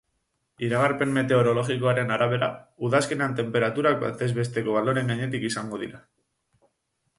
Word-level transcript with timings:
Iragarpen 0.67 1.11
meteorologikoaren 1.17 2.13
arabera, 2.15 2.47
udazkenean 2.89 3.37
tenperaturak 3.41 4.01
batez 4.07 4.33
besteko 4.41 4.77
baloreen 4.81 5.15
gainetik 5.15 5.49
izango 5.53 5.85
dira. 5.87 6.05